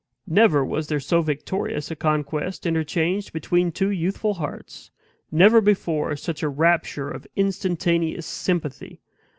Never 0.25 0.65
was 0.65 0.87
there 0.87 0.99
so 0.99 1.21
victorious 1.21 1.91
a 1.91 1.95
conquest 1.95 2.65
interchanged 2.65 3.31
between 3.33 3.71
two 3.71 3.91
youthful 3.91 4.33
hearts 4.33 4.89
never 5.31 5.61
before 5.61 6.15
such 6.15 6.41
a 6.41 6.49
rapture 6.49 7.11
of 7.11 7.27
instantaneous 7.35 8.25
sympathy. 8.25 8.99